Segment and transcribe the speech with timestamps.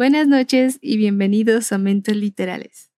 [0.00, 2.89] Buenas noches y bienvenidos a Mentos Literales.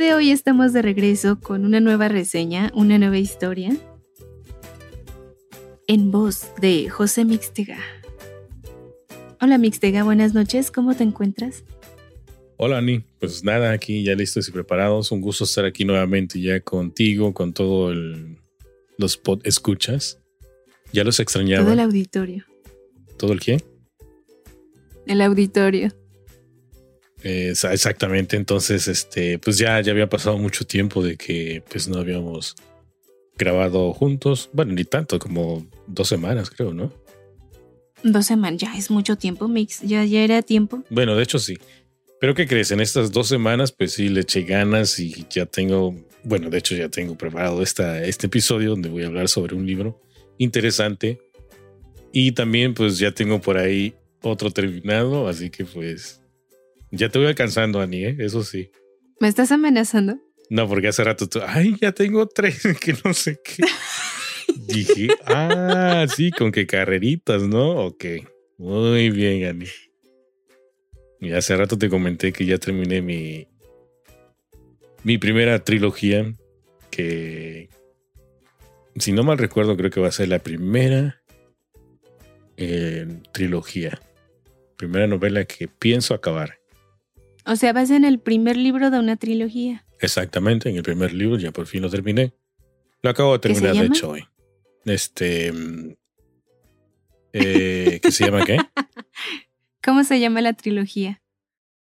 [0.00, 3.76] De hoy estamos de regreso con una nueva reseña, una nueva historia.
[5.86, 7.78] En voz de José Mixtega.
[9.42, 11.64] Hola Mixtega, buenas noches, ¿cómo te encuentras?
[12.56, 15.12] Hola Ani, pues nada, aquí ya listos y preparados.
[15.12, 18.38] Un gusto estar aquí nuevamente ya contigo, con todo el,
[18.96, 20.18] los pod escuchas.
[20.94, 21.64] Ya los extrañaba.
[21.64, 22.46] Todo el auditorio.
[23.18, 23.62] ¿Todo el qué?
[25.06, 25.92] El auditorio.
[27.22, 31.98] Eh, exactamente, entonces, este, pues ya, ya había pasado mucho tiempo de que pues no
[31.98, 32.56] habíamos
[33.36, 34.50] grabado juntos.
[34.52, 36.92] Bueno, ni tanto, como dos semanas, creo, ¿no?
[38.02, 39.80] Dos semanas, ya es mucho tiempo, Mix.
[39.82, 40.82] Ya, ya era tiempo.
[40.88, 41.58] Bueno, de hecho sí.
[42.20, 42.70] Pero ¿qué crees?
[42.70, 46.74] En estas dos semanas, pues sí, le eché ganas y ya tengo, bueno, de hecho
[46.74, 50.00] ya tengo preparado esta, este episodio donde voy a hablar sobre un libro
[50.38, 51.20] interesante.
[52.12, 56.19] Y también pues ya tengo por ahí otro terminado, así que pues
[56.90, 58.16] ya te voy alcanzando, Ani, ¿eh?
[58.18, 58.70] eso sí.
[59.20, 60.18] ¿Me estás amenazando?
[60.48, 63.64] No, porque hace rato tú, ay, ya tengo tres, que no sé qué.
[64.66, 67.86] Dije, ah, sí, con qué carreritas, ¿no?
[67.86, 68.04] Ok,
[68.58, 69.66] muy bien, Ani.
[71.20, 73.46] Y hace rato te comenté que ya terminé mi,
[75.04, 76.34] mi primera trilogía,
[76.90, 77.68] que
[78.96, 81.22] si no mal recuerdo, creo que va a ser la primera
[82.56, 84.00] eh, trilogía.
[84.76, 86.59] Primera novela que pienso acabar.
[87.46, 89.84] O sea, vas en el primer libro de una trilogía.
[90.00, 92.32] Exactamente, en el primer libro, ya por fin lo terminé.
[93.02, 94.24] Lo acabo de terminar, de hecho, hoy.
[94.84, 95.52] Este.
[97.32, 98.58] Eh, ¿Qué se llama qué?
[99.82, 101.22] ¿Cómo se llama la trilogía?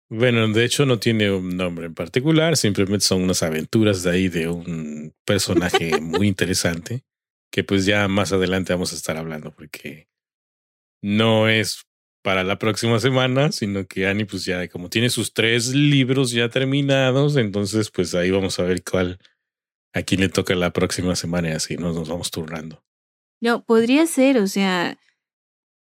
[0.10, 4.28] Bueno, de hecho no tiene un nombre en particular, simplemente son unas aventuras de ahí
[4.28, 7.06] de un personaje muy interesante
[7.50, 10.10] que pues ya más adelante vamos a estar hablando porque
[11.02, 11.86] no es
[12.22, 16.50] para la próxima semana, sino que Annie pues ya como tiene sus tres libros ya
[16.50, 19.20] terminados, entonces pues ahí vamos a ver cuál
[19.94, 22.84] a quién le toca la próxima semana y así nos, nos vamos turnando.
[23.42, 24.98] No, podría ser, o sea,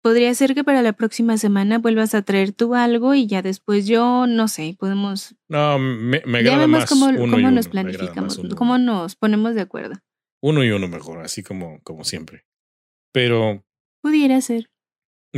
[0.01, 3.87] podría ser que para la próxima semana vuelvas a traer tú algo y ya después
[3.87, 5.35] yo, no sé, podemos...
[5.47, 8.55] No, me, me agrada más cómo, uno cómo y nos uno, planificamos, uno.
[8.55, 9.95] cómo nos ponemos de acuerdo.
[10.41, 12.45] Uno y uno mejor, así como, como siempre.
[13.13, 13.63] Pero
[14.05, 14.69] Pudiera ser.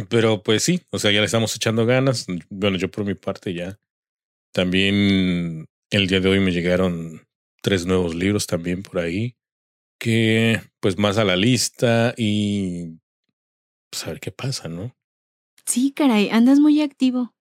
[0.09, 2.25] Pero pues sí, o sea, ya le estamos echando ganas.
[2.49, 3.79] Bueno, yo por mi parte ya.
[4.53, 7.27] También el día de hoy me llegaron
[7.61, 9.35] tres nuevos libros también por ahí.
[9.99, 12.99] Que pues más a la lista y
[13.89, 14.95] pues a ver qué pasa, ¿no?
[15.65, 17.35] Sí, caray, andas muy activo.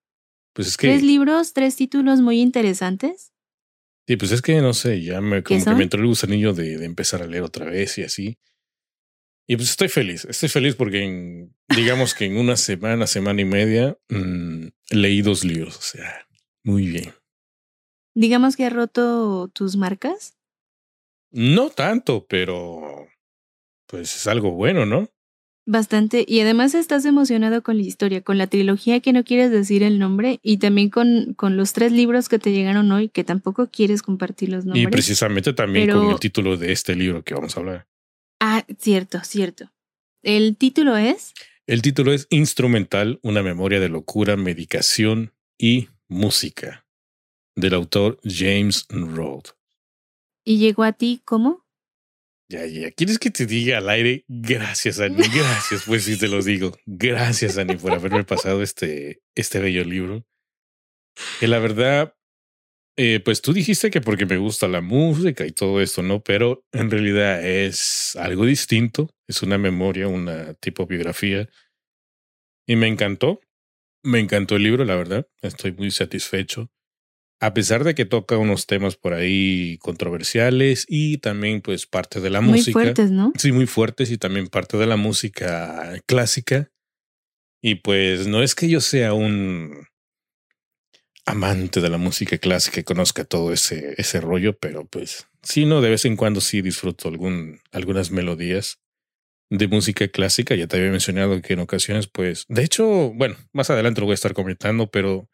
[0.54, 0.88] Pues es que...
[0.88, 3.32] Tres libros, tres títulos muy interesantes.
[4.08, 6.78] Sí, pues es que no sé, ya me como que me entró el gusanillo de,
[6.78, 8.38] de empezar a leer otra vez y así.
[9.48, 13.44] Y pues estoy feliz, estoy feliz porque en, digamos que en una semana, semana y
[13.44, 16.26] media, mm, leí dos libros, o sea,
[16.64, 17.12] muy bien.
[18.14, 20.36] Digamos que ha roto tus marcas.
[21.30, 23.06] No tanto, pero
[23.86, 25.08] pues es algo bueno, ¿no?
[25.68, 26.24] Bastante.
[26.26, 29.98] Y además estás emocionado con la historia, con la trilogía que no quieres decir el
[29.98, 34.02] nombre y también con, con los tres libros que te llegaron hoy que tampoco quieres
[34.02, 34.84] compartir los nombres.
[34.84, 37.86] Y precisamente también Pero- con el título de este libro que vamos a hablar.
[38.56, 39.70] Ah, cierto, cierto.
[40.22, 41.34] El título es
[41.66, 46.86] El título es Instrumental, una memoria de locura, medicación y música,
[47.54, 49.50] del autor James Roth.
[50.42, 51.66] y llegó a ti ¿cómo?
[52.48, 52.90] Ya, ya.
[52.92, 54.24] ¿Quieres que te diga al aire?
[54.26, 55.16] Gracias, Ani.
[55.34, 56.72] Gracias, pues sí te lo digo.
[56.86, 60.24] Gracias, Ani, por haberme pasado este, este bello libro.
[61.40, 62.16] Que la verdad,
[62.96, 66.22] eh, pues tú dijiste que porque me gusta la música y todo esto, ¿no?
[66.22, 69.10] Pero en realidad es algo distinto.
[69.28, 71.48] Es una memoria, una tipo biografía.
[72.66, 73.40] Y me encantó.
[74.02, 75.26] Me encantó el libro, la verdad.
[75.42, 76.70] Estoy muy satisfecho.
[77.38, 82.30] A pesar de que toca unos temas por ahí controversiales y también pues parte de
[82.30, 82.72] la Muy música.
[82.80, 83.32] fuertes, ¿no?
[83.36, 86.70] Sí, muy fuertes y también parte de la música clásica.
[87.62, 89.86] Y pues no es que yo sea un
[91.26, 95.80] amante de la música clásica y conozca todo ese, ese rollo, pero pues sí, no,
[95.80, 98.80] de vez en cuando sí disfruto algún, algunas melodías
[99.50, 100.54] de música clásica.
[100.54, 104.12] Ya te había mencionado que en ocasiones, pues, de hecho, bueno, más adelante lo voy
[104.12, 105.28] a estar comentando, pero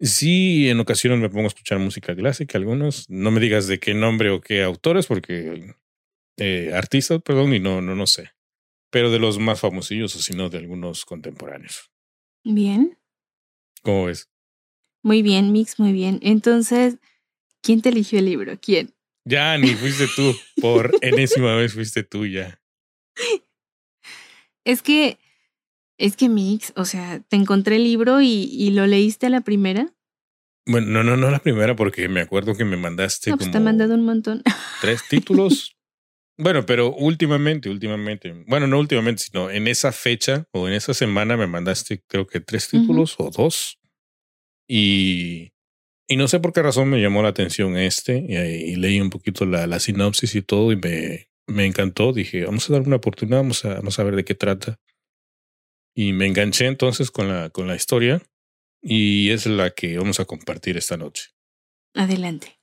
[0.00, 3.08] Sí, en ocasiones me pongo a escuchar música clásica, algunos.
[3.08, 5.74] No me digas de qué nombre o qué autores, porque
[6.36, 8.30] eh, artistas, perdón, y no, no, no sé.
[8.90, 11.90] Pero de los más famosillos, o si no, de algunos contemporáneos.
[12.44, 12.98] Bien.
[13.82, 14.28] ¿Cómo ves?
[15.04, 16.18] Muy bien, Mix, muy bien.
[16.22, 16.96] Entonces,
[17.60, 18.58] ¿quién te eligió el libro?
[18.58, 18.94] ¿Quién?
[19.26, 20.34] Ya, ni fuiste tú.
[20.62, 22.58] Por enésima vez fuiste tú ya.
[24.64, 25.18] Es que,
[25.98, 29.42] es que Mix, o sea, te encontré el libro y, y lo leíste a la
[29.42, 29.92] primera.
[30.66, 33.52] Bueno, no, no, no la primera, porque me acuerdo que me mandaste No, pues como
[33.52, 34.42] te he mandado un montón.
[34.80, 35.76] tres títulos.
[36.38, 41.36] bueno, pero últimamente, últimamente, bueno, no últimamente, sino en esa fecha o en esa semana
[41.36, 43.78] me mandaste creo que tres títulos o dos.
[44.68, 45.52] Y,
[46.08, 48.36] y no sé por qué razón me llamó la atención este y,
[48.72, 52.12] y leí un poquito la, la sinopsis y todo y me, me encantó.
[52.12, 54.80] Dije, vamos a dar una oportunidad, vamos a, vamos a ver de qué trata.
[55.94, 58.22] Y me enganché entonces con la, con la historia
[58.82, 61.30] y es la que vamos a compartir esta noche.
[61.94, 62.58] Adelante.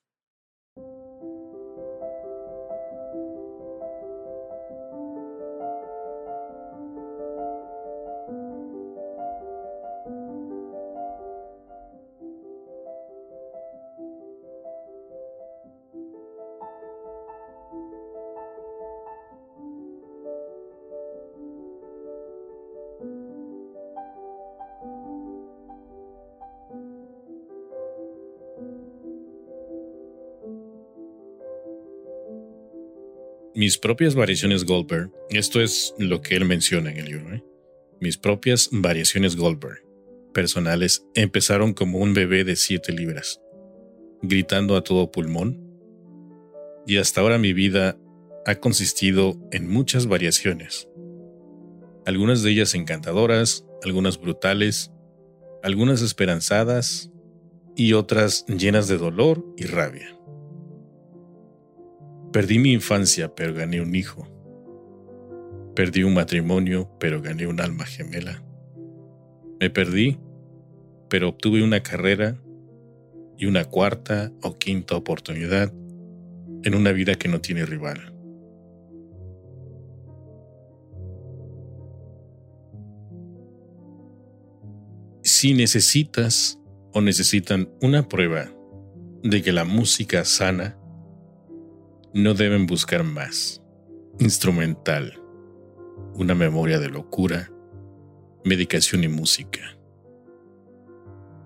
[33.62, 37.44] Mis propias variaciones Goldberg, esto es lo que él menciona en el libro, ¿eh?
[38.00, 39.84] mis propias variaciones Goldberg
[40.34, 43.40] personales empezaron como un bebé de 7 libras,
[44.24, 45.63] gritando a todo pulmón,
[46.88, 48.00] y hasta ahora mi vida
[48.48, 50.88] ha consistido en muchas variaciones,
[52.08, 54.92] algunas de ellas encantadoras, algunas brutales,
[55.62, 57.12] algunas esperanzadas
[57.75, 60.18] y otras llenas de dolor y rabia.
[62.31, 64.25] Perdí mi infancia, pero gané un hijo.
[65.75, 68.42] Perdí un matrimonio, pero gané un alma gemela.
[69.60, 70.18] Me perdí,
[71.10, 72.42] pero obtuve una carrera
[73.38, 75.74] y una cuarta o quinta oportunidad
[76.63, 78.13] en una vida que no tiene rival.
[85.24, 86.60] Si necesitas
[86.94, 88.51] o necesitan una prueba
[89.24, 90.77] de que la música sana,
[92.13, 93.62] no deben buscar más.
[94.19, 95.19] Instrumental,
[96.13, 97.52] una memoria de locura,
[98.44, 99.78] medicación y música.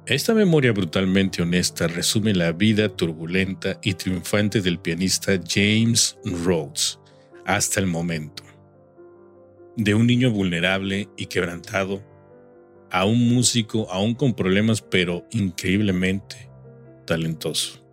[0.08, 7.00] Esta memoria brutalmente honesta resume la vida turbulenta y triunfante del pianista James Rhodes
[7.46, 8.44] hasta el momento.
[9.78, 12.04] De un niño vulnerable y quebrantado
[12.92, 16.50] a un músico aún con problemas pero increíblemente
[17.06, 17.85] talentoso.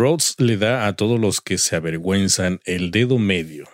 [0.00, 3.68] Rhodes le da a todos los que se avergüenzan el dedo medio.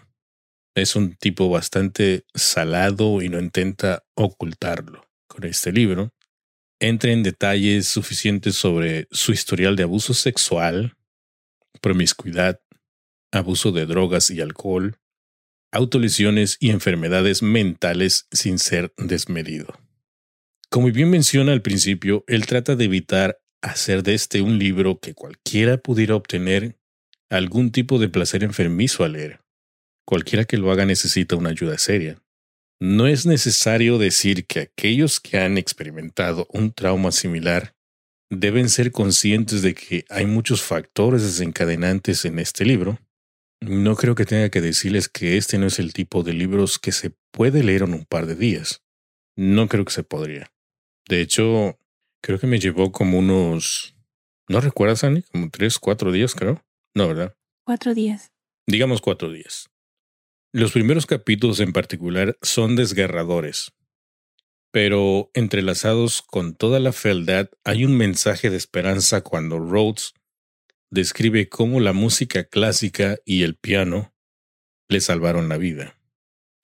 [0.74, 5.08] Es un tipo bastante salado y no intenta ocultarlo.
[5.28, 6.12] Con este libro,
[6.80, 10.96] entra en detalles suficientes sobre su historial de abuso sexual,
[11.80, 12.60] promiscuidad,
[13.30, 14.98] abuso de drogas y alcohol,
[15.70, 19.78] autolesiones y enfermedades mentales sin ser desmedido.
[20.70, 25.14] Como bien menciona al principio, él trata de evitar hacer de este un libro que
[25.14, 26.76] cualquiera pudiera obtener
[27.30, 29.40] algún tipo de placer enfermizo al leer.
[30.06, 32.22] Cualquiera que lo haga necesita una ayuda seria.
[32.80, 37.74] No es necesario decir que aquellos que han experimentado un trauma similar
[38.30, 42.98] deben ser conscientes de que hay muchos factores desencadenantes en este libro.
[43.60, 46.92] No creo que tenga que decirles que este no es el tipo de libros que
[46.92, 48.82] se puede leer en un par de días.
[49.36, 50.52] No creo que se podría.
[51.08, 51.78] De hecho,
[52.26, 53.94] creo que me llevó como unos...
[54.48, 55.22] ¿No recuerdas, Annie?
[55.30, 56.60] Como tres, cuatro días, creo.
[56.92, 57.36] No, ¿verdad?
[57.64, 58.32] Cuatro días.
[58.66, 59.70] Digamos cuatro días.
[60.52, 63.74] Los primeros capítulos en particular son desgarradores,
[64.72, 70.12] pero entrelazados con toda la fealdad hay un mensaje de esperanza cuando Rhodes
[70.90, 74.12] describe cómo la música clásica y el piano
[74.88, 75.96] le salvaron la vida.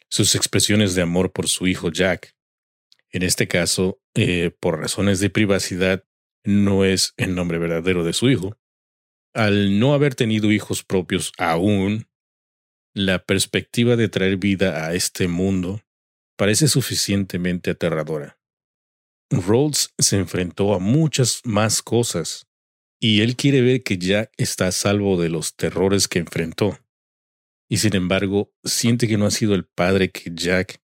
[0.08, 2.34] Sus expresiones de amor por su hijo Jack,
[3.10, 6.04] en este caso, eh, por razones de privacidad,
[6.44, 8.58] no es el nombre verdadero de su hijo.
[9.34, 12.08] Al no haber tenido hijos propios aún,
[12.94, 15.80] la perspectiva de traer vida a este mundo
[16.36, 18.38] parece suficientemente aterradora.
[19.30, 22.46] Rhodes se enfrentó a muchas más cosas
[23.00, 26.78] y él quiere ver que Jack está a salvo de los terrores que enfrentó.
[27.70, 30.81] Y sin embargo, siente que no ha sido el padre que Jack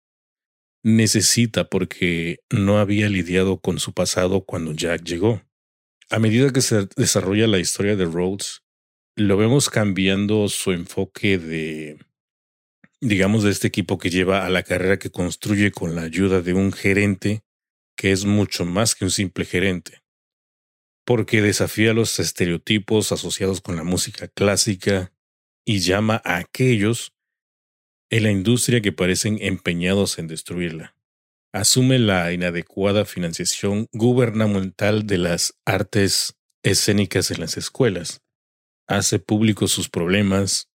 [0.84, 5.42] necesita porque no había lidiado con su pasado cuando Jack llegó.
[6.10, 8.64] A medida que se desarrolla la historia de Rhodes,
[9.16, 11.98] lo vemos cambiando su enfoque de,
[13.02, 16.54] digamos, de este equipo que lleva a la carrera que construye con la ayuda de
[16.54, 17.44] un gerente
[17.98, 20.04] que es mucho más que un simple gerente,
[21.04, 25.12] porque desafía los estereotipos asociados con la música clásica
[25.66, 27.17] y llama a aquellos
[28.10, 30.96] en la industria que parecen empeñados en destruirla.
[31.54, 38.22] Asume la inadecuada financiación gubernamental de las artes escénicas en las escuelas.
[38.88, 40.70] Hace públicos sus problemas,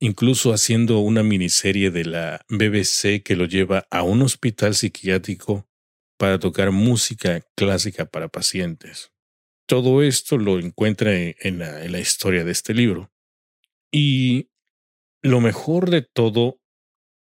[0.00, 5.66] incluso haciendo una miniserie de la BBC que lo lleva a un hospital psiquiátrico
[6.18, 9.12] para tocar música clásica para pacientes.
[9.66, 13.10] Todo esto lo encuentra en, la, en la historia de este libro.
[13.90, 14.50] Y
[15.22, 16.60] lo mejor de todo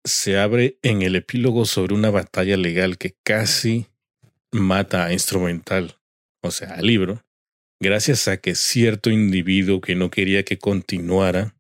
[0.07, 3.87] se abre en el epílogo sobre una batalla legal que casi
[4.53, 5.99] mata a Instrumental,
[6.43, 7.25] o sea, al libro,
[7.81, 11.57] gracias a que cierto individuo que no quería que continuara,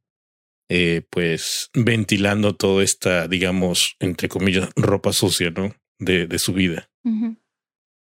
[0.69, 5.75] eh, pues ventilando toda esta, digamos, entre comillas, ropa sucia, ¿no?
[5.99, 6.91] De, de su vida.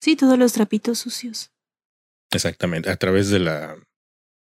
[0.01, 1.51] Sí, todos los trapitos sucios.
[2.31, 3.77] Exactamente, a través de la,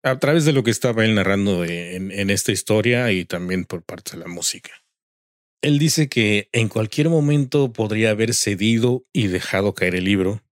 [0.04, 3.82] a través de lo que estaba él narrando en, en esta historia y también por
[3.82, 4.81] parte de la música.
[5.62, 10.42] Él dice que en cualquier momento podría haber cedido y dejado caer el libro,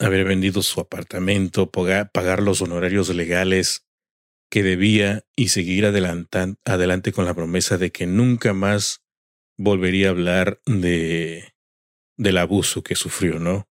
[0.00, 3.86] haber vendido su apartamento, pagar, los honorarios legales
[4.50, 9.04] que debía y seguir adelante con la promesa de que nunca más
[9.56, 11.54] volvería a hablar de
[12.18, 13.68] del abuso que sufrió, ¿no?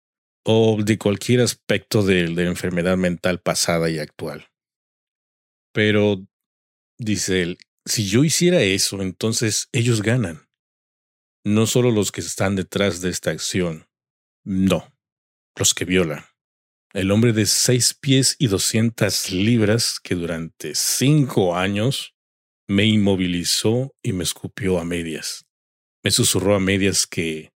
[0.44, 4.50] O de cualquier aspecto de la enfermedad mental pasada y actual.
[5.72, 6.28] Pero,
[6.98, 10.50] dice él, si yo hiciera eso, entonces ellos ganan
[11.44, 13.88] no solo los que están detrás de esta acción,
[14.44, 14.94] no,
[15.56, 16.26] los que violan.
[16.94, 22.14] El hombre de seis pies y doscientas libras que durante cinco años
[22.68, 25.46] me inmovilizó y me escupió a medias.
[26.04, 27.52] Me susurró a medias que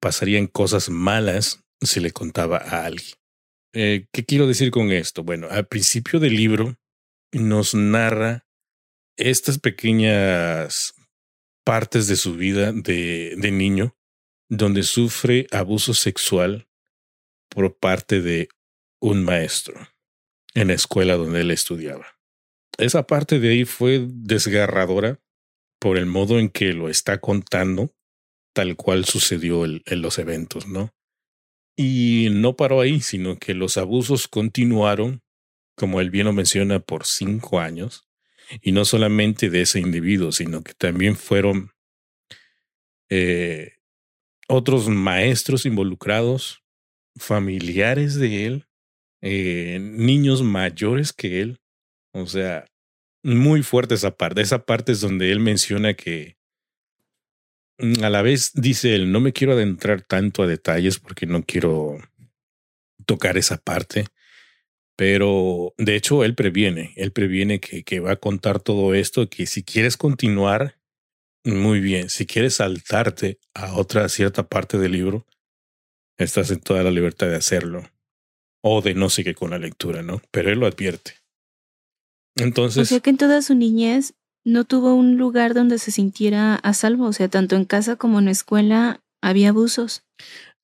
[0.00, 3.14] pasarían cosas malas si le contaba a alguien.
[3.74, 5.24] Eh, ¿Qué quiero decir con esto?
[5.24, 6.76] Bueno, al principio del libro
[7.32, 8.46] nos narra
[9.16, 10.94] estas pequeñas
[11.64, 13.96] partes de su vida de, de niño
[14.48, 16.68] donde sufre abuso sexual
[17.48, 18.48] por parte de
[19.00, 19.88] un maestro
[20.54, 22.06] en la escuela donde él estudiaba.
[22.78, 25.20] Esa parte de ahí fue desgarradora
[25.80, 27.94] por el modo en que lo está contando,
[28.54, 30.94] tal cual sucedió en los eventos, ¿no?
[31.76, 35.22] Y no paró ahí, sino que los abusos continuaron,
[35.76, 38.08] como él bien lo menciona, por cinco años,
[38.62, 41.72] y no solamente de ese individuo, sino que también fueron
[43.10, 43.74] eh,
[44.48, 46.62] otros maestros involucrados,
[47.16, 48.66] familiares de él,
[49.22, 51.60] eh, niños mayores que él.
[52.12, 52.66] O sea,
[53.22, 54.42] muy fuerte esa parte.
[54.42, 56.36] Esa parte es donde él menciona que
[57.78, 61.42] mm, a la vez dice él, no me quiero adentrar tanto a detalles porque no
[61.44, 61.98] quiero
[63.06, 64.06] tocar esa parte,
[64.96, 69.46] pero de hecho, él previene, él previene que, que va a contar todo esto, que
[69.46, 70.78] si quieres continuar,
[71.44, 75.26] muy bien, si quieres saltarte a otra cierta parte del libro,
[76.18, 77.90] estás en toda la libertad de hacerlo.
[78.62, 80.22] O de no seguir con la lectura, ¿no?
[80.30, 81.16] Pero él lo advierte.
[82.36, 82.82] Entonces.
[82.82, 86.72] O sea que en toda su niñez no tuvo un lugar donde se sintiera a
[86.72, 87.06] salvo.
[87.06, 90.04] O sea, tanto en casa como en la escuela había abusos.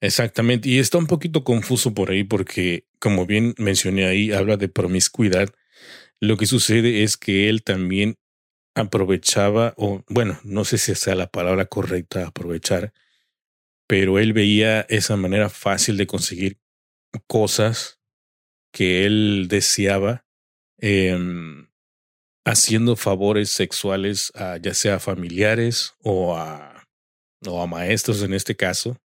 [0.02, 4.68] Exactamente, y está un poquito confuso por ahí porque, como bien mencioné ahí, habla de
[4.68, 5.48] promiscuidad.
[6.20, 8.16] Lo que sucede es que él también
[8.74, 12.92] aprovechaba, o bueno, no sé si sea la palabra correcta aprovechar,
[13.88, 16.58] pero él veía esa manera fácil de conseguir
[17.26, 18.00] cosas
[18.72, 20.24] que él deseaba,
[20.78, 21.68] em,
[22.44, 26.88] haciendo favores sexuales a ya sea familiares o a,
[27.46, 28.96] o a maestros en este caso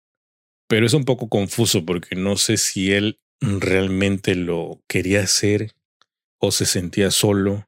[0.67, 3.19] pero es un poco confuso porque no sé si él
[3.59, 5.73] realmente lo quería hacer
[6.39, 7.65] o se sentía solo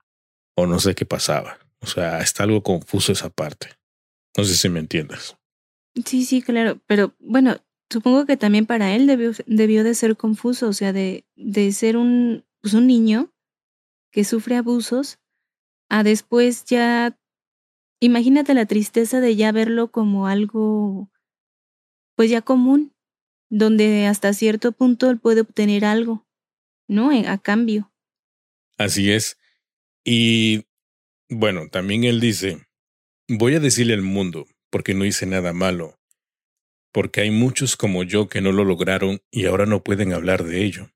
[0.55, 1.59] o no sé qué pasaba.
[1.81, 3.69] O sea, está algo confuso esa parte.
[4.35, 5.35] No sé si me entiendes.
[6.05, 6.79] Sí, sí, claro.
[6.87, 7.57] Pero bueno,
[7.89, 11.97] supongo que también para él debió, debió de ser confuso, o sea, de, de ser
[11.97, 13.31] un, pues un niño
[14.11, 15.19] que sufre abusos
[15.89, 17.17] a después ya,
[17.99, 21.09] imagínate la tristeza de ya verlo como algo
[22.15, 22.93] pues ya común,
[23.49, 26.27] donde hasta cierto punto él puede obtener algo,
[26.87, 27.11] ¿no?
[27.11, 27.91] Eh, a cambio.
[28.77, 29.37] Así es.
[30.03, 30.65] Y
[31.29, 32.67] bueno, también él dice,
[33.27, 35.99] voy a decirle al mundo, porque no hice nada malo,
[36.91, 40.63] porque hay muchos como yo que no lo lograron y ahora no pueden hablar de
[40.63, 40.91] ello,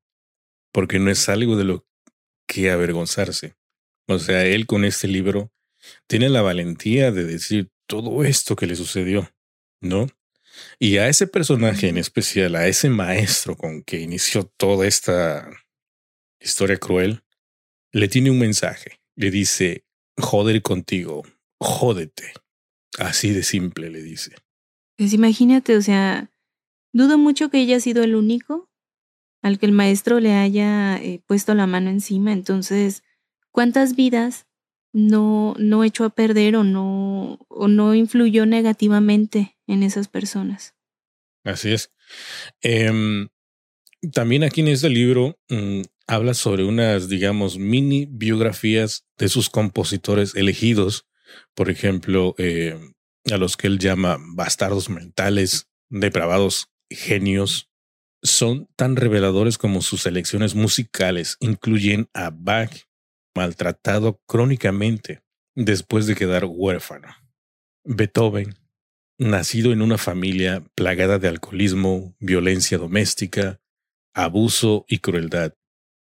[0.72, 1.86] porque no es algo de lo
[2.48, 3.56] que avergonzarse.
[4.08, 5.52] O sea, él con este libro
[6.08, 9.30] tiene la valentía de decir todo esto que le sucedió,
[9.82, 10.08] ¿no?
[10.80, 15.50] Y a ese personaje en especial, a ese maestro con que inició toda esta
[16.40, 17.24] historia cruel,
[17.92, 19.00] le tiene un mensaje.
[19.16, 19.86] Le dice,
[20.18, 21.24] joder contigo,
[21.60, 22.34] jódete.
[22.98, 24.36] Así de simple le dice.
[24.98, 26.32] Pues imagínate, o sea,
[26.94, 28.70] dudo mucho que haya sido el único
[29.42, 32.32] al que el maestro le haya eh, puesto la mano encima.
[32.32, 33.04] Entonces,
[33.52, 34.46] ¿cuántas vidas
[34.94, 40.76] no, no echó a perder o no, o no influyó negativamente en esas personas?
[41.44, 41.92] Así es.
[42.62, 43.30] Em,
[44.14, 50.36] también aquí en este libro mm, habla sobre unas, digamos, mini biografías de sus compositores
[50.36, 51.08] elegidos,
[51.56, 52.78] por ejemplo, eh,
[53.32, 57.70] a los que él llama bastardos mentales, depravados genios,
[58.24, 62.72] son tan reveladores como sus selecciones musicales incluyen a Bach,
[63.36, 65.24] maltratado crónicamente
[65.56, 67.08] después de quedar huérfano.
[67.84, 68.56] Beethoven,
[69.18, 73.60] nacido en una familia plagada de alcoholismo, violencia doméstica,
[74.14, 75.56] abuso y crueldad.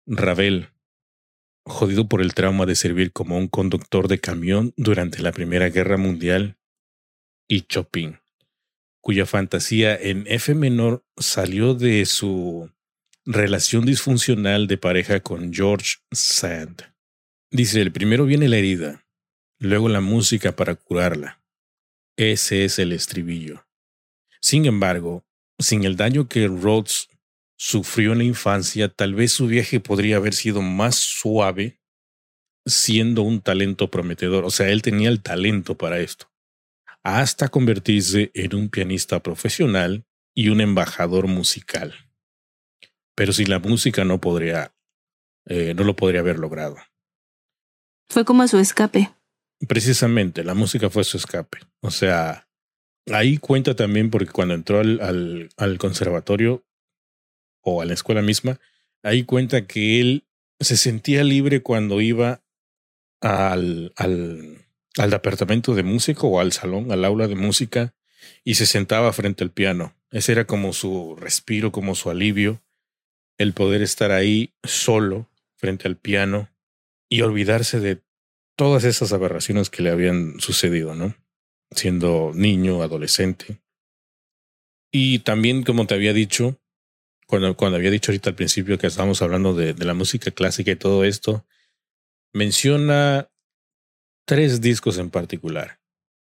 [0.05, 0.69] Ravel,
[1.65, 5.97] jodido por el trauma de servir como un conductor de camión durante la Primera Guerra
[5.97, 6.57] Mundial.
[7.47, 8.19] Y Chopin,
[9.01, 12.71] cuya fantasía en F menor salió de su
[13.25, 16.83] relación disfuncional de pareja con George Sand.
[17.51, 19.05] Dice, el primero viene la herida,
[19.57, 21.41] luego la música para curarla.
[22.15, 23.65] Ese es el estribillo.
[24.39, 25.25] Sin embargo,
[25.57, 27.09] sin el daño que Rhodes
[27.57, 31.79] sufrió en la infancia, tal vez su viaje podría haber sido más suave
[32.65, 34.45] siendo un talento prometedor.
[34.45, 36.31] O sea, él tenía el talento para esto.
[37.03, 41.95] Hasta convertirse en un pianista profesional y un embajador musical.
[43.15, 44.73] Pero sin la música no podría,
[45.45, 46.77] eh, no lo podría haber logrado.
[48.09, 49.11] Fue como su escape.
[49.67, 51.59] Precisamente, la música fue su escape.
[51.81, 52.47] O sea,
[53.11, 56.63] ahí cuenta también porque cuando entró al, al, conservatorio
[57.61, 58.59] o a la escuela misma,
[59.03, 60.25] ahí cuenta que él
[60.59, 62.41] se sentía libre cuando iba
[63.21, 64.65] al, al,
[64.97, 67.93] al departamento de música o al salón, al aula de música
[68.43, 69.93] y se sentaba frente al piano.
[70.11, 72.61] Ese era como su respiro, como su alivio,
[73.37, 76.49] el poder estar ahí solo frente al piano
[77.09, 78.03] y olvidarse de
[78.55, 81.15] todas esas aberraciones que le habían sucedido, ¿no?
[81.71, 83.61] Siendo niño, adolescente.
[84.91, 86.59] Y también, como te había dicho,
[87.25, 90.75] cuando, había dicho ahorita al principio que estábamos hablando de, de la música clásica y
[90.75, 91.45] todo esto,
[92.33, 93.31] menciona
[94.25, 95.79] tres discos en particular.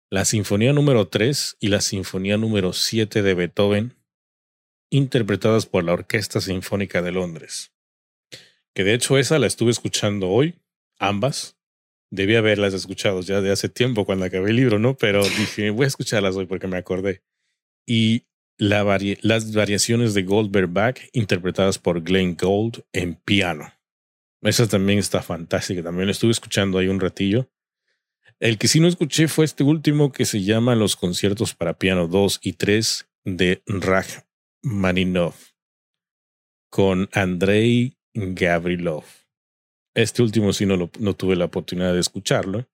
[0.09, 3.95] La Sinfonía número 3 y la Sinfonía número 7 de Beethoven,
[4.89, 7.73] interpretadas por la Orquesta Sinfónica de Londres.
[8.73, 10.62] Que de hecho esa la estuve escuchando hoy
[11.07, 11.57] ambas.
[12.11, 14.95] Debía haberlas escuchado ya de hace tiempo cuando acabé el libro, ¿no?
[14.95, 17.23] Pero dije, voy a escucharlas hoy porque me acordé.
[17.87, 18.25] Y
[18.57, 18.83] la
[19.21, 23.73] las variaciones de Goldberg Bach interpretadas por Glenn Gold en piano.
[24.41, 25.81] Esa también está fantástica.
[25.81, 27.49] También estuve escuchando ahí un ratillo.
[28.39, 32.07] El que sí no escuché fue este último que se llama Los conciertos para piano
[32.07, 35.35] 2 y 3 de Rachmaninov
[36.69, 39.05] con Andrei Gavrilov.
[39.95, 42.67] Este último sí no, no tuve la oportunidad de escucharlo,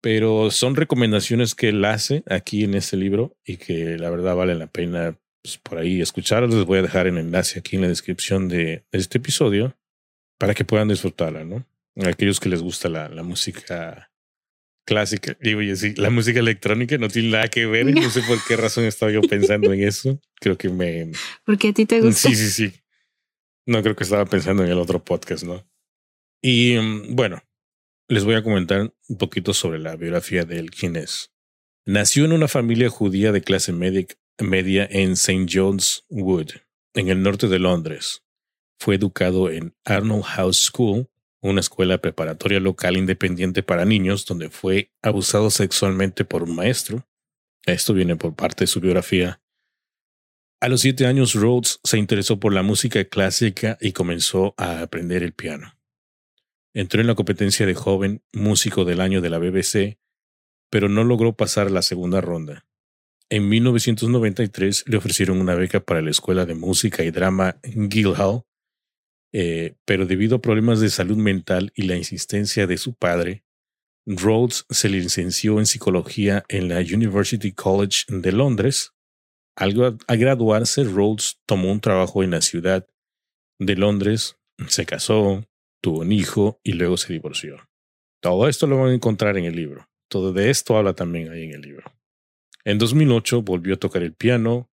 [0.00, 4.54] pero son recomendaciones que él hace aquí en este libro y que la verdad vale
[4.54, 6.54] la pena pues, por ahí escucharlos.
[6.54, 9.76] Les voy a dejar el enlace aquí en la descripción de, este episodio
[10.38, 11.64] para que puedan disfrutarla, ¿no?
[12.06, 14.12] aquellos que les gusta la, la música
[14.88, 15.36] clásica.
[15.40, 17.86] Digo, y sí, la música electrónica no tiene nada que ver.
[17.94, 20.18] No sé por qué razón estaba yo pensando en eso.
[20.40, 21.12] Creo que me.
[21.44, 22.30] Porque a ti te gusta.
[22.30, 22.72] Sí, sí, sí.
[23.66, 25.67] No creo que estaba pensando en el otro podcast, ¿no?
[26.42, 27.42] Y mm, bueno,
[28.08, 31.32] les voy a comentar un poquito sobre la biografía de él, quién es.
[31.84, 35.46] Nació en una familia judía de clase media, en St.
[35.50, 36.50] John's Wood,
[36.94, 38.22] en el norte de Londres.
[38.78, 41.08] Fue educado en Arnold House School,
[41.40, 47.06] una escuela preparatoria local independiente para niños, donde fue abusado sexualmente por un maestro.
[47.64, 49.40] Esto viene por parte de su biografía.
[50.60, 55.22] A los siete años, Rhodes se interesó por la música clásica y comenzó a aprender
[55.22, 55.77] el piano.
[56.78, 59.98] Entró en la competencia de joven músico del año de la BBC,
[60.70, 62.68] pero no logró pasar la segunda ronda.
[63.28, 68.42] En 1993 le ofrecieron una beca para la Escuela de Música y Drama Guildhall,
[69.32, 73.44] eh, pero debido a problemas de salud mental y la insistencia de su padre,
[74.06, 78.92] Rhodes se licenció en psicología en la University College de Londres.
[79.56, 79.74] Al,
[80.06, 82.86] graduarse, Rhodes tomó un trabajo en la ciudad
[83.58, 84.36] de Londres,
[84.68, 85.44] se casó,
[85.80, 87.68] tuvo un hijo y luego se divorció.
[88.20, 89.88] Todo esto lo van a encontrar en el libro.
[90.08, 91.92] Todo de esto habla también ahí en el libro.
[92.64, 94.70] En 2008 volvió a tocar el piano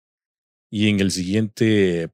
[0.69, 2.09] y en el siguiente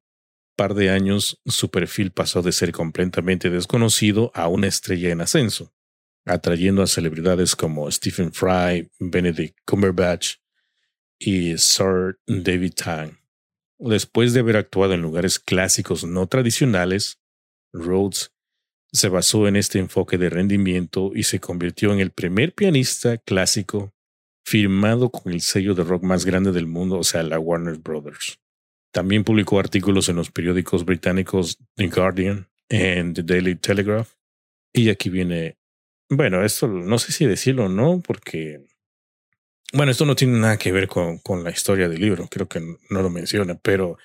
[0.55, 5.73] par de años su perfil pasó de ser completamente desconocido a una estrella en ascenso,
[6.25, 10.35] atrayendo a celebridades como Stephen Fry, Benedict Cumberbatch
[11.17, 13.17] y Sir David Tang.
[13.79, 17.19] Después de haber actuado en lugares clásicos no tradicionales,
[17.73, 18.31] Rhodes
[18.91, 23.93] se basó en este enfoque de rendimiento y se convirtió en el primer pianista clásico
[24.43, 28.39] firmado con el sello de rock más grande del mundo, o sea, la Warner Brothers.
[28.91, 34.09] También publicó artículos en los periódicos británicos The Guardian y The Daily Telegraph.
[34.73, 35.57] Y aquí viene,
[36.09, 38.65] bueno, esto no sé si decirlo o no, porque,
[39.71, 42.59] bueno, esto no tiene nada que ver con, con la historia del libro, creo que
[42.59, 43.97] no lo menciona, pero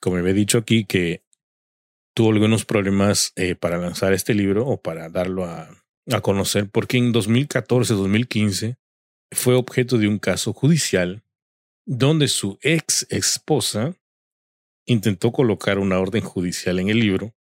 [0.00, 1.23] como he dicho aquí, que
[2.14, 5.68] tuvo algunos problemas eh, para lanzar este libro o para darlo a,
[6.22, 8.76] conocer, porque en 2014-2015
[9.32, 11.22] fue objeto de un caso judicial
[11.86, 13.96] donde su ex esposa
[14.86, 17.34] intentó colocar una orden judicial en el libro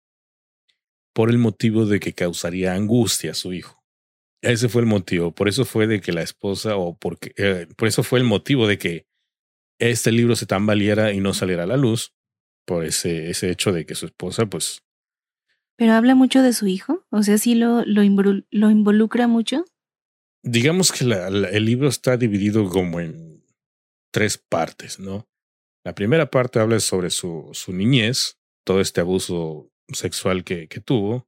[1.14, 3.82] por el motivo de que causaría angustia a su hijo.
[4.42, 5.34] Ese fue el motivo.
[5.34, 8.66] Por eso fue de que la esposa, o porque, eh, por eso fue el motivo
[8.66, 9.06] de que
[9.78, 12.14] este libro se tambaleara y no saliera a la luz,
[12.66, 14.82] por ese, ese hecho de que su esposa, pues.
[15.76, 18.02] Pero habla mucho de su hijo, o sea, sí lo, lo,
[18.50, 19.64] lo involucra mucho.
[20.42, 23.44] Digamos que el libro está dividido como en
[24.12, 25.28] tres partes, ¿no?
[25.84, 31.26] La primera parte habla sobre su, su niñez, todo este abuso sexual que, que tuvo.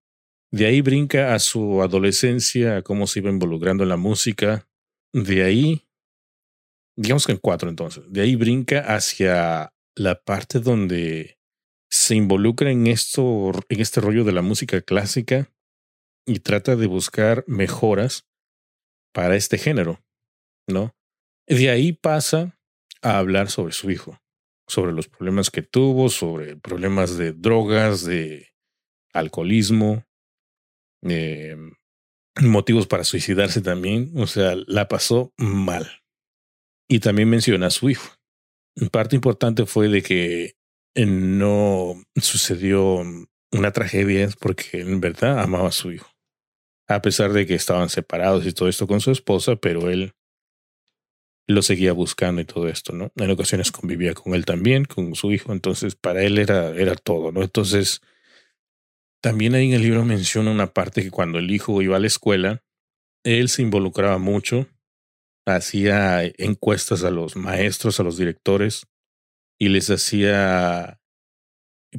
[0.51, 4.68] De ahí brinca a su adolescencia, a cómo se iba involucrando en la música.
[5.14, 5.88] De ahí,
[6.97, 11.38] digamos que en cuatro entonces, de ahí brinca hacia la parte donde
[11.90, 15.50] se involucra en esto, en este rollo de la música clásica
[16.26, 18.26] y trata de buscar mejoras
[19.12, 20.02] para este género,
[20.66, 20.94] ¿no?
[21.46, 22.59] De ahí pasa
[23.02, 24.18] a hablar sobre su hijo,
[24.66, 28.55] sobre los problemas que tuvo, sobre problemas de drogas, de
[29.12, 30.07] alcoholismo,
[31.02, 31.57] eh,
[32.40, 36.02] motivos para suicidarse también, o sea, la pasó mal.
[36.88, 38.16] Y también menciona a su hijo.
[38.91, 40.55] Parte importante fue de que
[40.97, 43.03] no sucedió
[43.53, 46.13] una tragedia porque en verdad amaba a su hijo
[46.89, 50.15] a pesar de que estaban separados y todo esto con su esposa, pero él
[51.49, 53.13] lo seguía buscando y todo esto, ¿no?
[53.17, 57.33] En ocasiones convivía con él también, con su hijo, entonces para él era, era todo,
[57.33, 57.43] ¿no?
[57.43, 58.01] Entonces,
[59.21, 62.07] también ahí en el libro menciona una parte que cuando el hijo iba a la
[62.07, 62.63] escuela,
[63.25, 64.69] él se involucraba mucho,
[65.46, 68.87] hacía encuestas a los maestros, a los directores,
[69.59, 71.00] y les hacía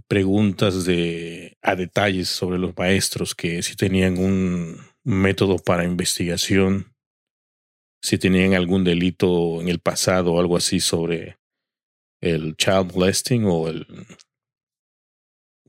[0.08, 6.93] preguntas de, a detalles sobre los maestros, que si tenían un método para investigación,
[8.01, 11.38] si tenían algún delito en el pasado o algo así sobre
[12.21, 13.86] el child molesting o el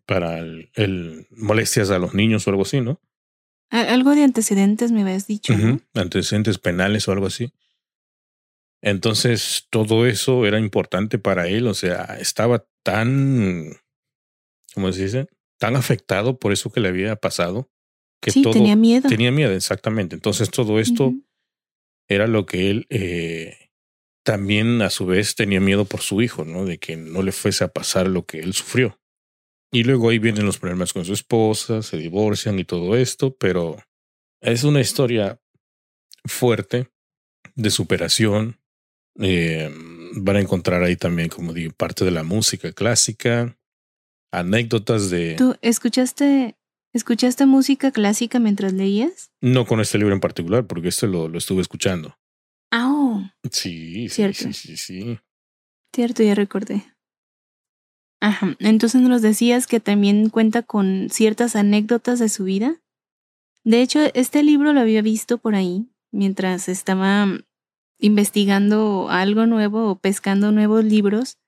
[0.07, 3.01] para el, molestias a los niños o algo así, ¿no?
[3.71, 5.55] Algo de antecedentes me habías dicho.
[5.95, 7.53] Antecedentes penales o algo así.
[8.85, 13.79] Entonces, todo eso era importante para él, o sea, estaba tan
[14.75, 17.71] como se dice, tan afectado por eso que le había pasado.
[18.21, 19.09] Que sí, tenía miedo.
[19.09, 20.17] Tenía miedo, exactamente.
[20.17, 21.15] Entonces todo esto
[22.09, 23.71] era lo que él eh,
[24.25, 26.65] también a su vez tenía miedo por su hijo, ¿no?
[26.65, 29.01] De que no le fuese a pasar lo que él sufrió.
[29.73, 33.77] Y luego ahí vienen los problemas con su esposa, se divorcian y todo esto, pero
[34.41, 35.41] es una historia
[36.25, 36.89] fuerte
[37.55, 38.61] de superación.
[39.21, 39.71] Eh,
[40.17, 43.57] van a encontrar ahí también, como digo, parte de la música clásica,
[44.33, 45.35] anécdotas de...
[45.37, 46.57] ¿Tú escuchaste,
[46.93, 49.31] escuchaste música clásica mientras leías?
[49.41, 52.17] No con este libro en particular, porque este lo, lo estuve escuchando.
[52.71, 53.23] Ah, oh.
[53.51, 54.45] Sí, Cierto.
[54.45, 55.19] sí, sí, sí.
[55.95, 56.85] Cierto, ya recordé.
[58.21, 62.81] Ajá, entonces nos decías que también cuenta con ciertas anécdotas de su vida.
[63.65, 67.29] De hecho, este libro lo había visto por ahí mientras estaba
[67.99, 71.39] investigando algo nuevo o pescando nuevos libros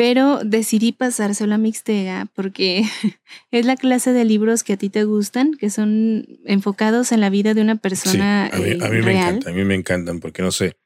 [0.00, 2.84] pero decidí pasárselo a Mixtega porque
[3.50, 7.28] es la clase de libros que a ti te gustan, que son enfocados en la
[7.28, 8.46] vida de una persona.
[8.46, 10.78] a mí, eh, me encanta, a mí me encantan, porque no sé.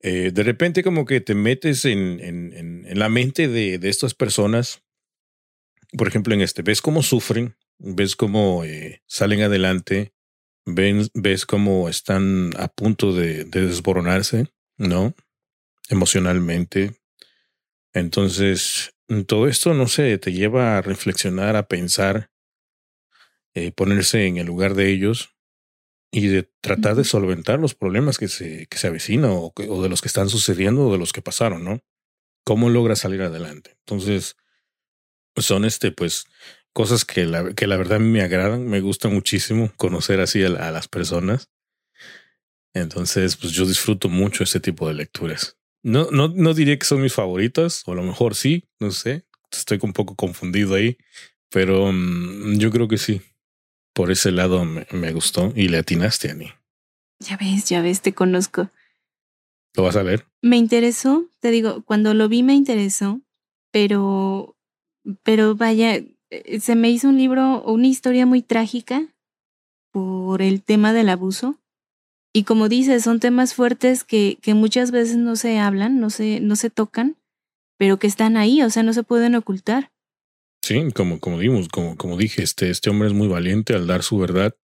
[0.00, 4.14] eh, de repente como que te metes en, en, en la mente de, de, estas
[4.14, 4.82] personas.
[5.92, 10.13] Por ejemplo, en este, ves cómo sufren, ves cómo eh, salen adelante,
[10.66, 14.46] ven, ves cómo están a punto de, de desboronarse,
[14.76, 15.14] ¿no?
[15.88, 16.94] Emocionalmente.
[17.92, 18.94] Entonces,
[19.26, 22.30] todo esto, no sé, te lleva a reflexionar, a pensar,
[23.54, 25.34] eh, ponerse en el lugar de ellos
[26.10, 29.88] y de tratar de solventar los problemas que se, que se avecinan o, o, de
[29.88, 31.80] los que están sucediendo o de los que pasaron, ¿no?
[32.44, 33.76] ¿Cómo logras salir adelante?
[33.80, 34.36] Entonces,
[35.36, 36.26] son este, pues,
[36.74, 40.70] cosas que la, que la verdad me agradan, me gusta muchísimo conocer así a, a
[40.70, 41.48] las personas.
[42.74, 45.56] Entonces, pues yo disfruto mucho este tipo de lecturas.
[45.82, 49.24] No, no, no diría que son mis favoritas, o a lo mejor sí, no sé,
[49.50, 50.98] estoy un poco confundido ahí,
[51.48, 53.22] pero um, yo creo que sí
[53.94, 56.50] por ese lado me, me gustó y le atinaste a mí.
[57.20, 58.70] Ya ves, ya ves, te conozco.
[59.74, 60.26] ¿Lo vas a ver?
[60.42, 63.20] Me interesó, te digo, cuando lo vi me interesó,
[63.70, 64.56] pero,
[65.22, 66.02] pero vaya,
[66.60, 69.06] se me hizo un libro, una historia muy trágica
[69.92, 71.58] por el tema del abuso.
[72.32, 76.40] Y como dices, son temas fuertes que, que muchas veces no se hablan, no se,
[76.40, 77.16] no se tocan,
[77.78, 79.92] pero que están ahí, o sea, no se pueden ocultar.
[80.62, 84.02] Sí, como, como dimos, como, como dije, este, este hombre es muy valiente al dar
[84.02, 84.56] su verdad,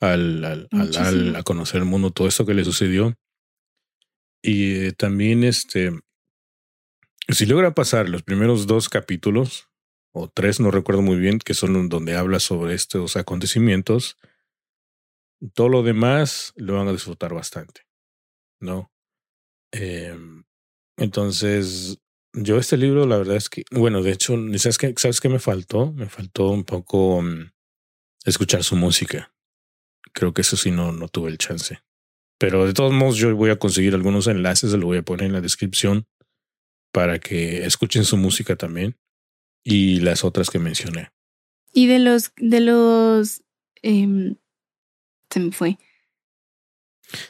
[0.00, 3.14] al, al, al a conocer el mundo todo esto que le sucedió.
[4.40, 5.92] Y eh, también, este,
[7.28, 9.68] si logra pasar los primeros dos capítulos,
[10.12, 14.18] o tres, no recuerdo muy bien, que son donde habla sobre estos acontecimientos,
[15.54, 17.82] todo lo demás lo van a disfrutar bastante,
[18.60, 18.92] ¿no?
[19.72, 20.16] Eh,
[20.98, 21.98] entonces,
[22.34, 25.38] yo este libro, la verdad es que, bueno, de hecho, ¿sabes qué, ¿sabes qué me
[25.38, 25.92] faltó?
[25.92, 27.50] Me faltó un poco um,
[28.24, 29.34] escuchar su música.
[30.12, 31.80] Creo que eso sí no, no tuve el chance.
[32.38, 35.26] Pero de todos modos, yo voy a conseguir algunos enlaces, se lo voy a poner
[35.26, 36.06] en la descripción
[36.92, 38.96] para que escuchen su música también
[39.64, 41.10] y las otras que mencioné.
[41.72, 43.42] Y de los, de los,
[43.82, 44.34] eh,
[45.30, 45.78] se me fue.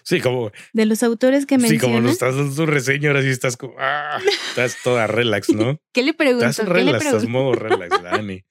[0.02, 0.52] Sí, como.
[0.72, 1.80] De los autores que mencionas.
[1.80, 3.74] Sí, como no estás dando tu reseña, ahora sí estás como.
[3.78, 5.80] Ah, estás toda relax, ¿no?
[5.92, 6.46] ¿Qué le pregunto?
[6.46, 7.16] Estás ¿Qué relax, le pregunto?
[7.16, 8.44] estás modo relax, Dani.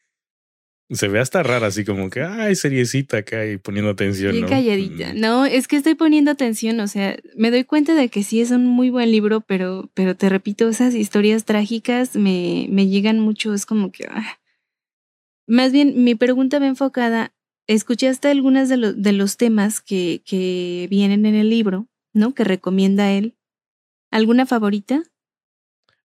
[0.91, 4.31] Se ve hasta rara, así como que, ay, seriecita acá y poniendo atención.
[4.33, 4.49] Bien ¿no?
[4.49, 5.13] calladita.
[5.13, 5.19] Mm.
[5.19, 8.51] No, es que estoy poniendo atención, o sea, me doy cuenta de que sí es
[8.51, 13.53] un muy buen libro, pero, pero te repito, esas historias trágicas me, me llegan mucho,
[13.53, 14.05] es como que...
[14.09, 14.37] ah.
[15.47, 17.33] Más bien, mi pregunta va enfocada,
[17.67, 22.33] ¿escuchaste algunas de, lo- de los temas que, que vienen en el libro, ¿no?
[22.33, 23.35] Que recomienda él.
[24.11, 25.03] ¿Alguna favorita?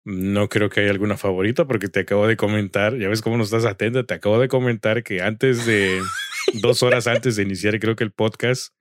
[0.05, 3.43] No creo que haya alguna favorita porque te acabo de comentar, ya ves cómo no
[3.43, 5.99] estás atenta, te acabo de comentar que antes de,
[6.61, 8.71] dos horas antes de iniciar creo que el podcast,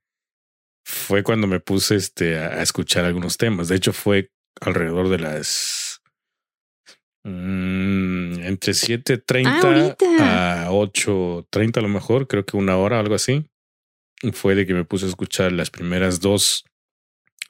[0.84, 3.68] fue cuando me puse este, a, a escuchar algunos temas.
[3.68, 6.02] De hecho fue alrededor de las...
[7.24, 13.46] mm, entre 7.30 Ah, a 8.30 a lo mejor, creo que una hora, algo así.
[14.32, 16.64] Fue de que me puse a escuchar las primeras dos.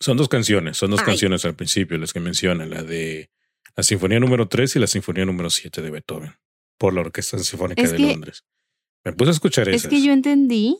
[0.01, 1.07] Son dos canciones, son dos Ay.
[1.07, 3.31] canciones al principio, las que mencionan, la de
[3.77, 6.33] la Sinfonía número 3 y la Sinfonía número 7 de Beethoven,
[6.79, 8.45] por la Orquesta Sinfónica Es de que- Londres.
[9.05, 9.91] Me puse a escuchar Es esas.
[9.91, 10.79] que yo entendí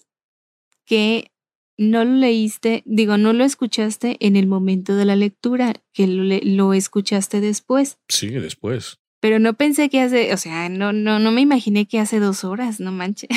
[0.87, 1.31] que
[1.77, 6.23] no lo leíste, digo, no lo escuchaste en el momento de la lectura, que lo,
[6.43, 7.99] lo escuchaste después.
[8.09, 8.99] Sí, después.
[9.21, 12.45] Pero no pensé que hace, o sea, no, no, no me imaginé que hace dos
[12.45, 13.29] horas, no manches.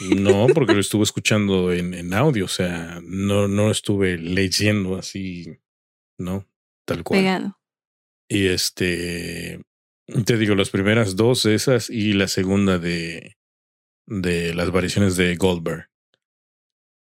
[0.00, 5.58] No, porque lo estuve escuchando en, en audio, o sea, no, no estuve leyendo así,
[6.18, 6.46] ¿no?
[6.86, 7.20] Tal cual.
[7.20, 7.58] Pegado.
[8.28, 9.62] Y este,
[10.24, 13.36] te digo, las primeras dos esas y la segunda de,
[14.06, 15.90] de las variaciones de Goldberg,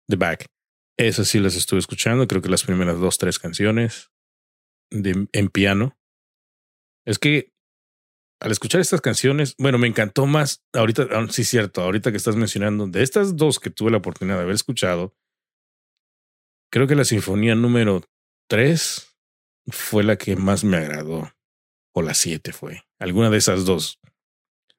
[0.08, 0.46] The Back.
[0.98, 4.10] Esas sí las estuve escuchando, creo que las primeras dos, tres canciones
[4.90, 5.96] de, en piano.
[7.06, 7.52] Es que
[8.40, 12.36] al escuchar estas canciones, bueno, me encantó más, ahorita, ah, sí, cierto, ahorita que estás
[12.36, 15.14] mencionando, de estas dos que tuve la oportunidad de haber escuchado,
[16.72, 18.02] creo que la sinfonía número
[18.48, 19.09] tres
[19.66, 21.32] fue la que más me agradó.
[21.92, 22.82] O la siete fue.
[22.98, 23.98] Alguna de esas dos.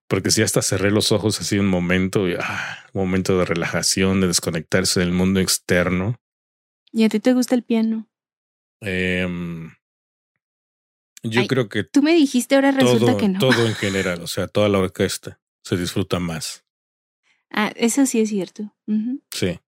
[0.07, 4.21] Porque si hasta cerré los ojos así un momento, y, ah, un momento de relajación,
[4.21, 6.19] de desconectarse del mundo externo.
[6.91, 8.09] ¿Y a ti te gusta el piano?
[8.81, 9.73] Em,
[11.23, 13.39] yo Ay, creo que Tú me dijiste, ahora resulta que no.
[13.39, 16.65] todo en general, o sea, toda la orquesta se disfruta más.
[17.49, 18.73] Ah, eso sí es cierto.
[19.31, 19.59] Sí.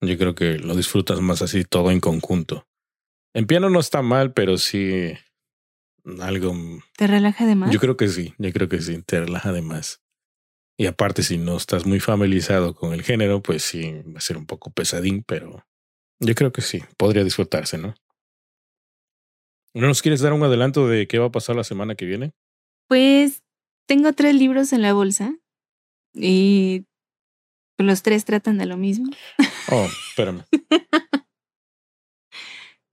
[0.00, 2.66] Yo creo que lo disfrutas más así todo en conjunto.
[3.36, 5.12] En piano no está mal, pero sí
[6.22, 6.54] algo
[6.96, 7.70] ¿Te relaja de más?
[7.70, 10.00] Yo creo que sí, yo creo que sí, te relaja de más.
[10.78, 14.38] Y aparte, si no estás muy familiarizado con el género, pues sí, va a ser
[14.38, 15.66] un poco pesadín, pero
[16.18, 17.94] yo creo que sí, podría disfrutarse, ¿no?
[19.74, 22.32] ¿No nos quieres dar un adelanto de qué va a pasar la semana que viene?
[22.88, 23.42] Pues
[23.86, 25.36] tengo tres libros en la bolsa
[26.14, 26.86] y
[27.76, 29.10] los tres tratan de lo mismo.
[29.70, 30.44] Oh, espérame.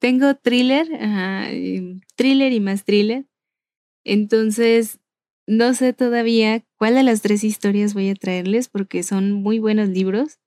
[0.04, 0.86] tengo thriller,
[2.18, 3.26] thriller y más thriller.
[4.04, 5.00] Entonces,
[5.48, 9.88] no sé todavía cuál de las tres historias voy a traerles porque son muy buenos
[9.88, 10.42] libros.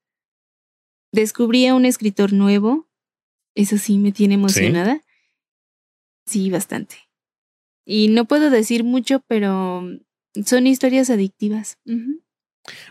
[1.10, 2.86] Descubrí a un escritor nuevo.
[3.54, 5.00] Eso sí me tiene emocionada.
[6.26, 6.96] Sí, bastante.
[7.86, 9.88] Y no puedo decir mucho, pero
[10.44, 11.78] son historias adictivas.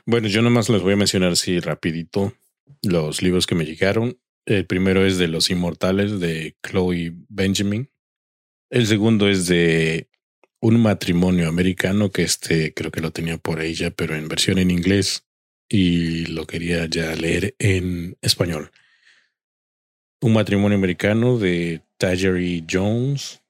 [0.08, 2.34] Bueno, yo nomás les voy a mencionar así rapidito
[2.82, 4.18] los libros que me llegaron.
[4.46, 7.90] El primero es de Los Inmortales de Chloe Benjamin.
[8.70, 10.08] El segundo es de
[10.62, 14.70] Un matrimonio americano, que este creo que lo tenía por ella, pero en versión en
[14.70, 15.26] inglés
[15.68, 18.72] y lo quería ya leer en español.
[20.22, 23.42] Un matrimonio americano de Tajiri Jones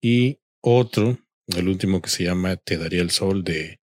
[0.00, 3.78] y otro, el último que se llama Te daría el sol de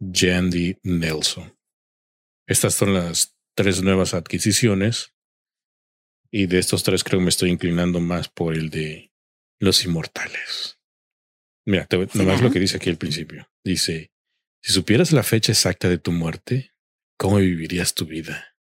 [0.00, 1.54] Jandy Nelson.
[2.46, 5.12] Estas son las tres nuevas adquisiciones
[6.30, 9.12] y de estos tres creo que me estoy inclinando más por el de
[9.60, 10.78] Los Inmortales.
[11.66, 13.48] Mira, te, nomás lo que dice aquí al principio.
[13.64, 14.10] Dice,
[14.62, 16.72] si supieras la fecha exacta de tu muerte,
[17.18, 18.56] ¿cómo vivirías tu vida?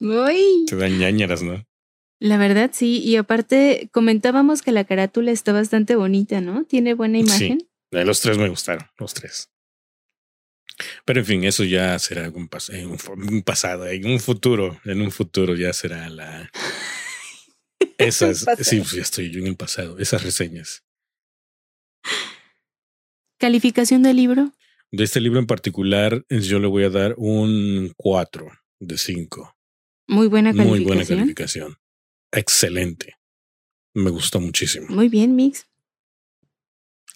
[0.00, 0.66] Uy.
[0.68, 1.64] Te dan ñañaras, ¿no?
[2.20, 2.98] La verdad, sí.
[2.98, 6.64] Y aparte, comentábamos que la carátula está bastante bonita, ¿no?
[6.64, 7.60] Tiene buena imagen.
[7.60, 7.68] Sí.
[8.04, 9.50] Los tres me gustaron, los tres.
[11.04, 15.10] Pero en fin, eso ya será un, en un, pasado, en un futuro, en un
[15.10, 16.50] futuro ya será la...
[17.98, 20.84] Esas, sí, pues ya estoy yo en el pasado, esas reseñas.
[23.38, 24.52] ¿Calificación del libro?
[24.90, 28.48] De este libro en particular, yo le voy a dar un 4
[28.80, 29.56] de 5.
[30.08, 30.78] Muy buena calificación.
[30.78, 31.76] Muy buena calificación
[32.32, 33.16] excelente.
[33.94, 34.88] Me gustó muchísimo.
[34.88, 35.66] Muy bien, Mix.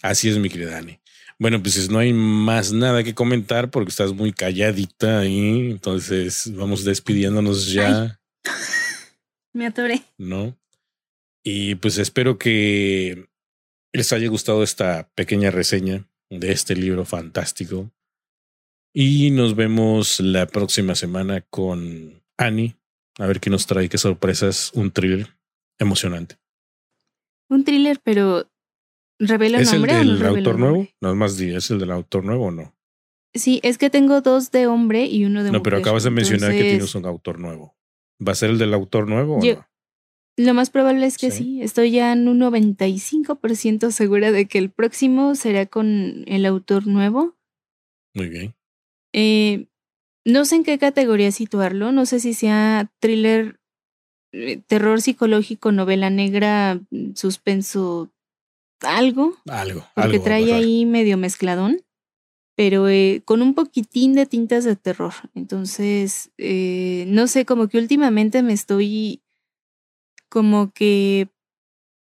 [0.01, 0.99] Así es, mi querida Dani.
[1.39, 5.71] Bueno, pues no hay más nada que comentar porque estás muy calladita ahí.
[5.71, 8.19] Entonces vamos despidiéndonos ya.
[9.53, 10.03] Me atoré.
[10.17, 10.57] ¿No?
[11.43, 13.27] Y pues espero que
[13.93, 17.91] les haya gustado esta pequeña reseña de este libro fantástico.
[18.93, 22.75] Y nos vemos la próxima semana con Annie
[23.19, 25.37] a ver qué nos trae, qué sorpresas, un thriller
[25.79, 26.37] emocionante.
[27.49, 28.49] Un thriller, pero
[29.19, 30.87] ¿revela ¿Es nombre el del autor nuevo?
[31.01, 32.73] No es más, ¿es el del autor nuevo o no?
[33.33, 35.59] Sí, es que tengo dos de hombre y uno de mujer.
[35.59, 37.75] No, pero acabas de mencionar que tienes un autor nuevo.
[38.25, 39.67] ¿Va a ser el del autor nuevo o no?
[40.39, 41.43] Lo más probable es que sí.
[41.43, 41.61] sí.
[41.61, 47.35] Estoy ya en un 95% segura de que el próximo será con el autor nuevo.
[48.13, 48.55] Muy bien.
[49.13, 49.67] Eh,
[50.25, 53.59] no sé en qué categoría situarlo, no sé si sea thriller,
[54.31, 58.11] eh, terror psicológico, novela negra, mm, suspenso,
[58.81, 59.35] algo.
[59.47, 59.85] Algo.
[59.95, 61.81] Porque trae ahí medio mezcladón,
[62.55, 65.13] pero eh, con un poquitín de tintas de terror.
[65.35, 69.21] Entonces, eh, no sé, como que últimamente me estoy
[70.29, 71.29] como que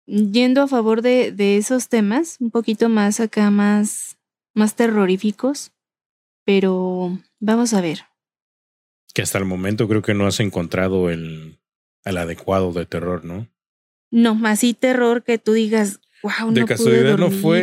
[0.06, 4.18] yendo a favor de, de esos temas, un poquito más acá, más,
[4.54, 5.72] más terroríficos,
[6.44, 8.06] pero Vamos a ver.
[9.12, 11.60] Que hasta el momento creo que no has encontrado el,
[12.04, 13.50] el adecuado de terror, ¿no?
[14.10, 17.62] No, más sí terror que tú digas, wow, de no casualidad pude no fue,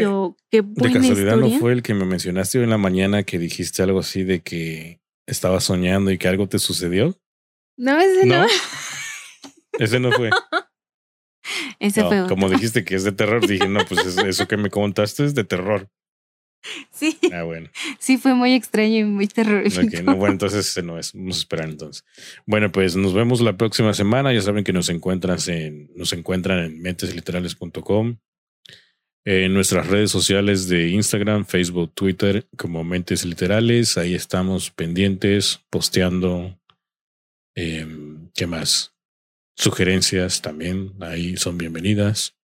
[0.49, 3.81] qué de casualidad no fue el que me mencionaste hoy en la mañana que dijiste
[3.81, 7.17] algo así de que estabas soñando y que algo te sucedió.
[7.77, 8.45] No, ese no.
[9.79, 10.29] ese no fue.
[11.79, 12.27] ese fue.
[12.27, 15.43] Como dijiste que es de terror, dije, no, pues eso que me contaste es de
[15.43, 15.89] terror.
[16.91, 17.17] Sí.
[17.33, 17.69] Ah, bueno.
[17.99, 19.87] Sí, fue muy extraño y muy terrorífico.
[19.87, 21.13] Okay, no, bueno, entonces ese no es.
[21.13, 22.05] Vamos a esperar entonces.
[22.45, 24.31] Bueno, pues nos vemos la próxima semana.
[24.33, 28.17] Ya saben que nos encuentran en, nos encuentran en mentesliterales.com,
[29.25, 33.97] en nuestras redes sociales de Instagram, Facebook, Twitter, como Mentes Literales.
[33.97, 36.57] Ahí estamos pendientes, posteando.
[37.55, 38.93] Em, ¿Qué más?
[39.55, 42.35] Sugerencias también, ahí son bienvenidas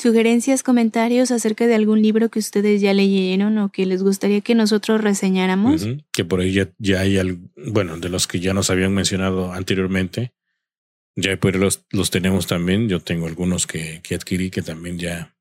[0.00, 4.54] sugerencias, comentarios acerca de algún libro que ustedes ya leyeron o que les gustaría que
[4.54, 5.86] nosotros reseñáramos.
[6.12, 10.32] Que por ahí ya, hay, bueno, de los que ya nos habían mencionado anteriormente,
[11.14, 12.88] ya pues los, los tenemos también.
[12.88, 15.36] Yo tengo algunos que, que adquirí que también ya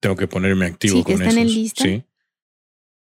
[0.00, 1.84] tengo que ponerme activo con están En lista.
[1.84, 2.04] Sí.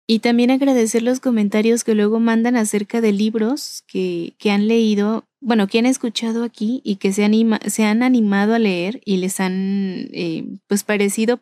[0.07, 5.27] Y también agradecer los comentarios que luego mandan acerca de libros que, que han leído
[5.45, 9.19] bueno, que han escuchado aquí y que se, anima, se han animado a leer y
[9.19, 11.41] les han eh, pues parecido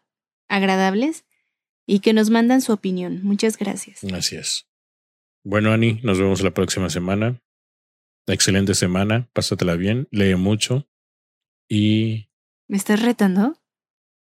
[0.49, 1.24] agradables
[1.86, 3.20] y que nos mandan su opinión.
[3.22, 4.01] Muchas gracias.
[4.03, 4.66] Gracias.
[5.45, 7.40] Bueno, Ani, nos vemos la próxima semana.
[8.26, 10.88] Excelente semana, pásatela bien, lee mucho
[11.68, 12.28] y...
[12.66, 13.61] ¿Me estás retando?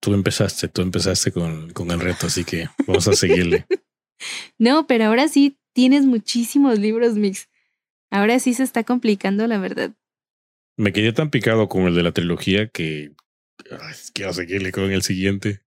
[0.00, 3.66] Tú empezaste, tú empezaste con, con el reto, así que vamos a seguirle.
[4.58, 7.48] no, pero ahora sí tienes muchísimos libros, Mix.
[8.10, 9.92] Ahora sí se está complicando, la verdad.
[10.76, 13.12] Me quedé tan picado con el de la trilogía que
[14.12, 15.62] quiero seguirle con el siguiente.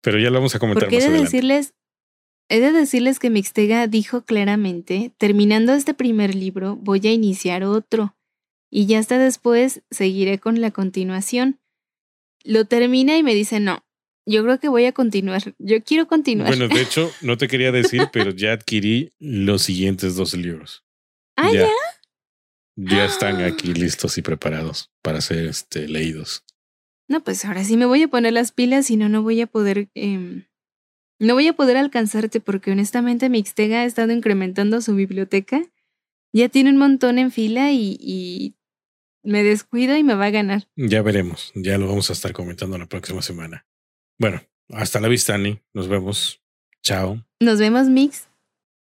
[0.00, 1.36] Pero ya lo vamos a comentar Porque más he de adelante.
[1.36, 1.74] decirles,
[2.48, 8.16] he de decirles que Mixtega dijo claramente, terminando este primer libro, voy a iniciar otro.
[8.70, 11.60] Y ya hasta después seguiré con la continuación.
[12.44, 13.84] Lo termina y me dice, no,
[14.26, 15.54] yo creo que voy a continuar.
[15.58, 16.48] Yo quiero continuar.
[16.48, 20.84] Bueno, de hecho, no te quería decir, pero ya adquirí los siguientes dos libros.
[21.36, 21.68] ah, ya.
[22.74, 26.42] Ya están aquí listos y preparados para ser este, leídos.
[27.06, 29.46] No, pues ahora sí me voy a poner las pilas, si no, no voy a
[29.46, 29.90] poder.
[29.94, 30.46] em,
[31.20, 35.62] no voy a poder alcanzarte porque honestamente Mixtega ha estado incrementando su biblioteca.
[36.32, 38.54] Ya tiene un montón en fila y, y
[39.22, 40.68] me descuido y me va a ganar.
[40.76, 43.66] Ya veremos, ya lo vamos a estar comentando la próxima semana.
[44.18, 45.60] Bueno, hasta la vista, Ani.
[45.72, 46.40] Nos vemos.
[46.82, 47.24] Chao.
[47.40, 48.28] Nos vemos, Mix.